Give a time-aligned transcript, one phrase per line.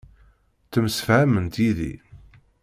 [0.65, 1.93] Ttemsefhament yid-i.